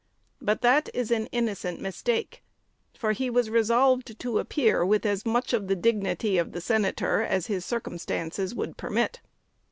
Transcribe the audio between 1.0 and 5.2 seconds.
an innocent mistake; for he was resolved to appear with